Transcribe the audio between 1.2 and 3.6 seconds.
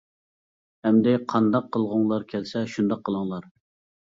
قانداق قىلغۇڭلار كەلسە شۇنداق قىلىڭلار!